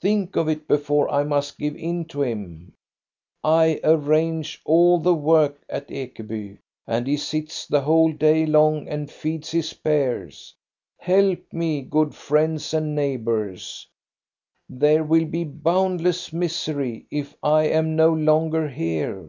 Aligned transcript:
Think 0.00 0.36
of 0.36 0.48
it, 0.48 0.68
before 0.68 1.10
I 1.10 1.24
must 1.24 1.58
give 1.58 1.74
in 1.74 2.04
to 2.04 2.22
him] 2.22 2.74
I 3.42 3.80
arrange 3.82 4.60
all 4.64 5.00
the 5.00 5.14
work 5.14 5.64
at 5.68 5.88
Ekeby, 5.88 6.58
and 6.86 7.08
he 7.08 7.16
sits 7.16 7.66
the 7.66 7.80
whole 7.80 8.12
day 8.12 8.46
long 8.46 8.86
and 8.86 9.10
feeds 9.10 9.50
his 9.50 9.72
bears. 9.72 10.54
Help 10.98 11.40
me, 11.52 11.82
good 11.82 12.14
friends 12.14 12.72
and 12.72 12.94
neighbors 12.94 13.88
I 14.70 14.76
There 14.78 15.02
will 15.02 15.26
be 15.26 15.42
a 15.42 15.48
bound 15.48 16.02
less 16.02 16.32
misery 16.32 17.06
if 17.10 17.34
I 17.42 17.64
am 17.64 17.96
no 17.96 18.12
longer 18.12 18.68
here. 18.68 19.28